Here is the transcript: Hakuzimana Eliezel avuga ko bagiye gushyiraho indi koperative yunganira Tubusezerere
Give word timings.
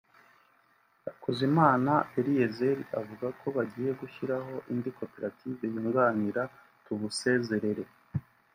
Hakuzimana 1.05 1.93
Eliezel 2.19 2.79
avuga 2.99 3.27
ko 3.39 3.47
bagiye 3.57 3.91
gushyiraho 4.01 4.53
indi 4.73 4.89
koperative 4.97 5.61
yunganira 5.73 6.43
Tubusezerere 6.83 7.83